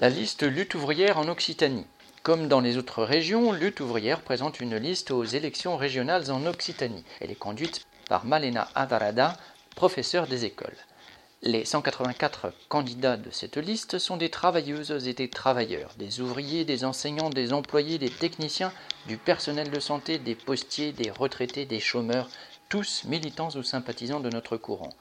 La 0.00 0.08
liste 0.08 0.44
lutte 0.44 0.76
ouvrière 0.76 1.18
en 1.18 1.28
Occitanie. 1.28 1.84
Comme 2.22 2.48
dans 2.48 2.62
les 2.62 2.78
autres 2.78 3.04
régions, 3.04 3.52
Lutte 3.52 3.80
ouvrière 3.80 4.22
présente 4.22 4.58
une 4.58 4.78
liste 4.78 5.10
aux 5.10 5.24
élections 5.24 5.76
régionales 5.76 6.30
en 6.30 6.46
Occitanie. 6.46 7.04
Elle 7.20 7.30
est 7.30 7.34
conduite 7.34 7.84
par 8.08 8.24
Malena 8.24 8.66
Adarada, 8.74 9.36
professeur 9.76 10.26
des 10.26 10.46
écoles. 10.46 10.78
Les 11.42 11.66
184 11.66 12.54
candidats 12.70 13.18
de 13.18 13.30
cette 13.30 13.58
liste 13.58 13.98
sont 13.98 14.16
des 14.16 14.30
travailleuses 14.30 15.06
et 15.06 15.12
des 15.12 15.28
travailleurs, 15.28 15.92
des 15.98 16.22
ouvriers, 16.22 16.64
des 16.64 16.86
enseignants, 16.86 17.28
des 17.28 17.52
employés, 17.52 17.98
des 17.98 18.08
techniciens, 18.08 18.72
du 19.06 19.18
personnel 19.18 19.70
de 19.70 19.80
santé, 19.80 20.18
des 20.18 20.34
postiers, 20.34 20.92
des 20.92 21.10
retraités, 21.10 21.66
des 21.66 21.80
chômeurs, 21.80 22.30
tous 22.70 23.02
militants 23.04 23.50
ou 23.56 23.64
sympathisants 23.64 24.20
de 24.20 24.30
notre 24.30 24.56
courant. 24.56 24.94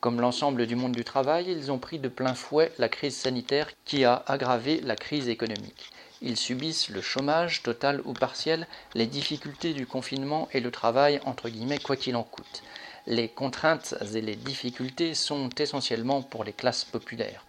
Comme 0.00 0.20
l'ensemble 0.20 0.66
du 0.66 0.74
monde 0.74 0.90
du 0.90 1.04
travail, 1.04 1.46
ils 1.48 1.70
ont 1.70 1.78
pris 1.78 2.00
de 2.00 2.08
plein 2.08 2.34
fouet 2.34 2.72
la 2.78 2.88
crise 2.88 3.16
sanitaire 3.16 3.70
qui 3.84 4.04
a 4.04 4.24
aggravé 4.26 4.80
la 4.80 4.96
crise 4.96 5.28
économique. 5.28 5.92
Ils 6.20 6.36
subissent 6.36 6.88
le 6.88 7.00
chômage 7.00 7.62
total 7.62 8.02
ou 8.04 8.12
partiel, 8.12 8.66
les 8.94 9.06
difficultés 9.06 9.72
du 9.72 9.86
confinement 9.86 10.48
et 10.52 10.58
le 10.58 10.72
travail 10.72 11.20
entre 11.24 11.48
guillemets 11.48 11.78
quoi 11.78 11.96
qu'il 11.96 12.16
en 12.16 12.24
coûte. 12.24 12.64
Les 13.06 13.28
contraintes 13.28 13.94
et 14.14 14.20
les 14.20 14.36
difficultés 14.36 15.14
sont 15.14 15.48
essentiellement 15.58 16.22
pour 16.22 16.42
les 16.42 16.52
classes 16.52 16.84
populaires. 16.84 17.44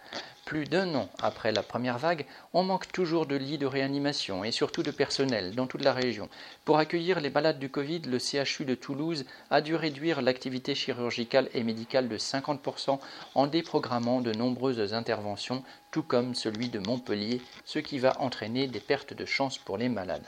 Plus 0.53 0.65
d'un 0.65 0.93
an 0.93 1.09
après 1.19 1.51
la 1.51 1.63
première 1.63 1.97
vague, 1.97 2.27
on 2.53 2.61
manque 2.61 2.91
toujours 2.91 3.25
de 3.25 3.35
lits 3.35 3.57
de 3.57 3.65
réanimation 3.65 4.43
et 4.43 4.51
surtout 4.51 4.83
de 4.83 4.91
personnel 4.91 5.55
dans 5.55 5.65
toute 5.65 5.83
la 5.83 5.93
région. 5.93 6.29
Pour 6.63 6.77
accueillir 6.77 7.21
les 7.21 7.31
malades 7.31 7.57
du 7.57 7.69
Covid, 7.69 8.01
le 8.01 8.19
CHU 8.19 8.63
de 8.63 8.75
Toulouse 8.75 9.25
a 9.49 9.61
dû 9.61 9.73
réduire 9.73 10.21
l'activité 10.21 10.75
chirurgicale 10.75 11.49
et 11.55 11.63
médicale 11.63 12.07
de 12.07 12.19
50% 12.19 12.99
en 13.33 13.47
déprogrammant 13.47 14.21
de 14.21 14.31
nombreuses 14.31 14.93
interventions, 14.93 15.63
tout 15.89 16.03
comme 16.03 16.35
celui 16.35 16.69
de 16.69 16.77
Montpellier, 16.77 17.41
ce 17.65 17.79
qui 17.79 17.97
va 17.97 18.13
entraîner 18.19 18.67
des 18.67 18.79
pertes 18.79 19.15
de 19.15 19.25
chance 19.25 19.57
pour 19.57 19.79
les 19.79 19.89
malades. 19.89 20.27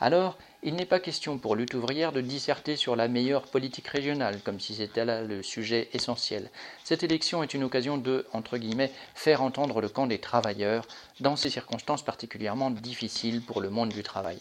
Alors, 0.00 0.36
il 0.62 0.74
n'est 0.74 0.86
pas 0.86 1.00
question 1.00 1.38
pour 1.38 1.56
lutte 1.56 1.74
ouvrière 1.74 2.12
de 2.12 2.20
disserter 2.20 2.76
sur 2.76 2.96
la 2.96 3.08
meilleure 3.08 3.42
politique 3.42 3.88
régionale, 3.88 4.40
comme 4.44 4.60
si 4.60 4.74
c'était 4.74 5.04
là 5.04 5.22
le 5.22 5.42
sujet 5.42 5.88
essentiel. 5.92 6.50
Cette 6.84 7.02
élection 7.02 7.42
est 7.42 7.54
une 7.54 7.64
occasion 7.64 7.98
de, 7.98 8.26
entre 8.32 8.58
guillemets, 8.58 8.92
faire 9.14 9.42
entendre 9.42 9.80
le 9.80 9.88
camp 9.88 10.06
des 10.06 10.18
travailleurs 10.18 10.86
dans 11.20 11.36
ces 11.36 11.50
circonstances 11.50 12.02
particulièrement 12.02 12.70
difficiles 12.70 13.42
pour 13.42 13.60
le 13.60 13.70
monde 13.70 13.90
du 13.90 14.02
travail. 14.02 14.38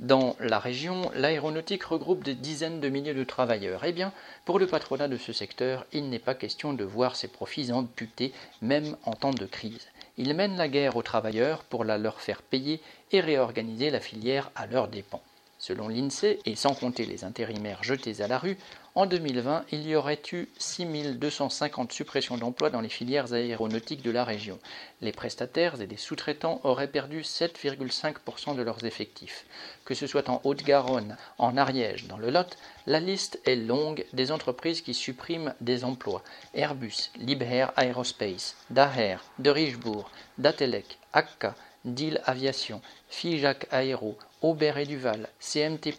Dans 0.00 0.34
la 0.40 0.58
région, 0.58 1.10
l'aéronautique 1.14 1.84
regroupe 1.84 2.24
des 2.24 2.34
dizaines 2.34 2.80
de 2.80 2.88
milliers 2.88 3.12
de 3.12 3.22
travailleurs. 3.22 3.84
Eh 3.84 3.92
bien, 3.92 4.14
pour 4.46 4.58
le 4.58 4.66
patronat 4.66 5.08
de 5.08 5.18
ce 5.18 5.34
secteur, 5.34 5.84
il 5.92 6.08
n'est 6.08 6.18
pas 6.18 6.34
question 6.34 6.72
de 6.72 6.84
voir 6.84 7.16
ses 7.16 7.28
profits 7.28 7.70
amputés, 7.70 8.32
même 8.62 8.96
en 9.04 9.12
temps 9.12 9.34
de 9.34 9.44
crise. 9.44 9.88
Ils 10.22 10.34
mènent 10.34 10.58
la 10.58 10.68
guerre 10.68 10.98
aux 10.98 11.02
travailleurs 11.02 11.64
pour 11.64 11.82
la 11.82 11.96
leur 11.96 12.20
faire 12.20 12.42
payer 12.42 12.82
et 13.10 13.20
réorganiser 13.20 13.88
la 13.88 14.00
filière 14.00 14.50
à 14.54 14.66
leurs 14.66 14.88
dépens. 14.88 15.22
Selon 15.58 15.88
l'INSEE, 15.88 16.40
et 16.44 16.56
sans 16.56 16.74
compter 16.74 17.06
les 17.06 17.24
intérimaires 17.24 17.82
jetés 17.82 18.20
à 18.20 18.28
la 18.28 18.38
rue, 18.38 18.58
en 18.96 19.06
2020, 19.06 19.66
il 19.70 19.86
y 19.86 19.94
aurait 19.94 20.20
eu 20.32 20.48
6250 20.58 21.92
suppressions 21.92 22.36
d'emplois 22.36 22.70
dans 22.70 22.80
les 22.80 22.88
filières 22.88 23.32
aéronautiques 23.32 24.02
de 24.02 24.10
la 24.10 24.24
région. 24.24 24.58
Les 25.00 25.12
prestataires 25.12 25.80
et 25.80 25.86
les 25.86 25.96
sous-traitants 25.96 26.60
auraient 26.64 26.90
perdu 26.90 27.20
7,5% 27.20 28.56
de 28.56 28.62
leurs 28.62 28.84
effectifs. 28.84 29.46
Que 29.84 29.94
ce 29.94 30.08
soit 30.08 30.28
en 30.28 30.40
Haute-Garonne, 30.42 31.16
en 31.38 31.56
Ariège, 31.56 32.08
dans 32.08 32.18
le 32.18 32.30
Lot, 32.30 32.56
la 32.86 32.98
liste 32.98 33.40
est 33.46 33.54
longue 33.54 34.04
des 34.12 34.32
entreprises 34.32 34.80
qui 34.80 34.92
suppriment 34.92 35.54
des 35.60 35.84
emplois. 35.84 36.22
Airbus, 36.54 37.12
Liebherr 37.16 37.72
Aerospace, 37.76 38.56
Daher, 38.70 39.18
De 39.38 39.50
Richebourg, 39.50 40.10
Datelec, 40.38 40.98
Akka, 41.12 41.54
Deal 41.84 42.20
Aviation, 42.26 42.82
Fijac 43.08 43.68
Aero, 43.70 44.18
Aubert 44.42 44.78
et 44.78 44.86
Duval, 44.86 45.28
CMT+, 45.38 45.94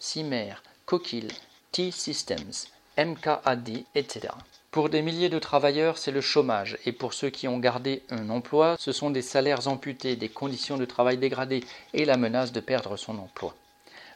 Cimer, 0.00 0.54
Coquille, 0.86 1.28
T-Systems, 1.72 2.68
MKAD, 2.98 3.84
etc. 3.94 4.28
Pour 4.70 4.90
des 4.90 5.00
milliers 5.00 5.30
de 5.30 5.38
travailleurs, 5.38 5.96
c'est 5.96 6.10
le 6.10 6.20
chômage, 6.20 6.76
et 6.84 6.92
pour 6.92 7.14
ceux 7.14 7.30
qui 7.30 7.48
ont 7.48 7.58
gardé 7.58 8.02
un 8.10 8.28
emploi, 8.28 8.76
ce 8.78 8.92
sont 8.92 9.08
des 9.08 9.22
salaires 9.22 9.68
amputés, 9.68 10.14
des 10.14 10.28
conditions 10.28 10.76
de 10.76 10.84
travail 10.84 11.16
dégradées 11.16 11.64
et 11.94 12.04
la 12.04 12.18
menace 12.18 12.52
de 12.52 12.60
perdre 12.60 12.98
son 12.98 13.18
emploi. 13.18 13.54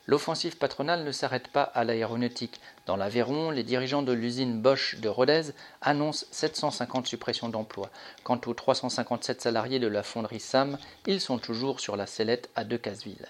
L'offensive 0.04 0.58
patronale 0.58 1.02
ne 1.02 1.12
s'arrête 1.12 1.48
pas 1.48 1.62
à 1.62 1.82
l'aéronautique. 1.84 2.60
Dans 2.84 2.96
l'Aveyron, 2.96 3.50
les 3.50 3.64
dirigeants 3.64 4.02
de 4.02 4.12
l'usine 4.12 4.60
Bosch 4.60 4.96
de 4.96 5.08
Rodez 5.08 5.52
annoncent 5.80 6.26
750 6.32 7.06
suppressions 7.06 7.48
d'emplois. 7.48 7.90
Quant 8.22 8.40
aux 8.44 8.52
357 8.54 9.40
salariés 9.40 9.78
de 9.78 9.88
la 9.88 10.02
fonderie 10.02 10.40
SAM, 10.40 10.76
ils 11.06 11.22
sont 11.22 11.38
toujours 11.38 11.80
sur 11.80 11.96
la 11.96 12.06
sellette 12.06 12.50
à 12.54 12.64
Decazeville. 12.64 13.28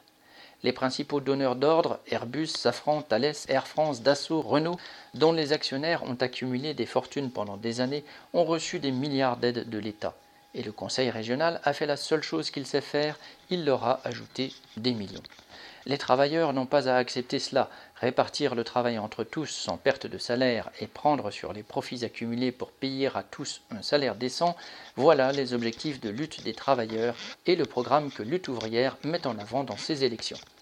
Les 0.63 0.73
principaux 0.73 1.21
donneurs 1.21 1.57
d'ordre, 1.57 2.01
Airbus, 2.09 2.47
Safran, 2.47 3.03
Thales, 3.03 3.35
Air 3.49 3.67
France, 3.67 4.03
Dassault, 4.03 4.41
Renault, 4.41 4.79
dont 5.15 5.33
les 5.33 5.53
actionnaires 5.53 6.03
ont 6.05 6.15
accumulé 6.15 6.75
des 6.75 6.87
fortunes 6.87 7.31
pendant 7.31 7.57
des 7.57 7.81
années, 7.81 8.05
ont 8.33 8.45
reçu 8.45 8.79
des 8.79 8.91
milliards 8.91 9.37
d'aides 9.37 9.69
de 9.69 9.79
l'État. 9.79 10.15
Et 10.55 10.63
le 10.63 10.73
Conseil 10.73 11.11
régional 11.11 11.61
a 11.65 11.73
fait 11.73 11.87
la 11.87 11.99
seule 11.99 12.23
chose 12.23 12.51
qu'il 12.51 12.67
sait 12.67 12.81
faire, 12.81 13.19
il 13.51 13.65
leur 13.65 13.85
a 13.85 14.01
ajouté 14.05 14.53
des 14.77 14.95
millions. 14.95 15.23
Les 15.87 15.99
travailleurs 15.99 16.53
n'ont 16.53 16.67
pas 16.67 16.89
à 16.89 16.97
accepter 16.97 17.39
cela. 17.39 17.71
Répartir 17.95 18.57
le 18.57 18.65
travail 18.65 18.99
entre 18.99 19.23
tous 19.23 19.47
sans 19.47 19.77
perte 19.77 20.09
de 20.09 20.19
salaire 20.19 20.71
et 20.81 20.89
prendre 20.89 21.31
sur 21.31 21.53
les 21.53 21.63
profits 21.63 22.05
accumulés 22.05 22.51
pour 22.51 22.73
payer 22.73 23.09
à 23.15 23.23
tous 23.23 23.63
un 23.71 23.83
salaire 23.83 24.17
décent, 24.17 24.57
voilà 24.97 25.31
les 25.31 25.55
objectifs 25.55 26.01
de 26.01 26.11
lutte 26.11 26.43
des 26.43 26.55
travailleurs 26.55 27.15
et 27.47 27.55
le 27.55 27.67
programme 27.67 28.11
que 28.11 28.25
Lutte 28.25 28.49
ouvrière 28.49 28.99
met 29.05 29.29
en 29.29 29.39
avant 29.39 29.63
dans 29.63 29.77
ces 29.77 30.03
élections. 30.03 30.39